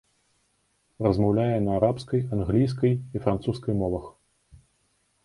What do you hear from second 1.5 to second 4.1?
на арабскай, англійскай і французскай мовах.